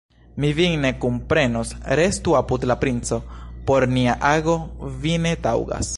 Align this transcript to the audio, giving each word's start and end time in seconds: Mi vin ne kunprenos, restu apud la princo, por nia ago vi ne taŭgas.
Mi 0.43 0.49
vin 0.59 0.79
ne 0.85 0.91
kunprenos, 1.03 1.73
restu 1.99 2.35
apud 2.39 2.65
la 2.71 2.79
princo, 2.85 3.21
por 3.69 3.87
nia 3.97 4.17
ago 4.35 4.57
vi 5.05 5.17
ne 5.29 5.37
taŭgas. 5.49 5.89